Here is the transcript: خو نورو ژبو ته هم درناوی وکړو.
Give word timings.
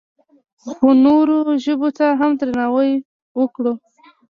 خو 0.71 0.87
نورو 1.05 1.37
ژبو 1.63 1.89
ته 1.97 2.05
هم 2.19 2.31
درناوی 2.39 2.91
وکړو. 3.39 3.73